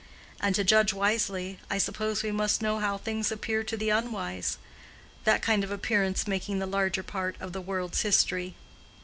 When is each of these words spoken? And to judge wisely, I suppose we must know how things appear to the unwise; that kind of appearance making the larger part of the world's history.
And 0.39 0.55
to 0.55 0.63
judge 0.63 0.93
wisely, 0.95 1.59
I 1.69 1.77
suppose 1.77 2.23
we 2.23 2.31
must 2.31 2.59
know 2.63 2.79
how 2.79 2.97
things 2.97 3.31
appear 3.31 3.63
to 3.65 3.77
the 3.77 3.91
unwise; 3.91 4.57
that 5.25 5.43
kind 5.43 5.63
of 5.63 5.69
appearance 5.69 6.25
making 6.25 6.57
the 6.57 6.65
larger 6.65 7.03
part 7.03 7.35
of 7.39 7.53
the 7.53 7.61
world's 7.61 8.01
history. 8.01 8.55